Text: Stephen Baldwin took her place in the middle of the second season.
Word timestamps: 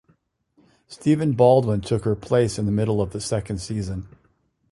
Stephen 0.87 1.33
Baldwin 1.33 1.79
took 1.81 2.05
her 2.05 2.15
place 2.15 2.57
in 2.57 2.65
the 2.65 2.71
middle 2.71 3.03
of 3.03 3.11
the 3.11 3.21
second 3.21 3.59
season. 3.59 4.07